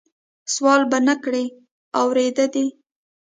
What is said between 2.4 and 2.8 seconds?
دي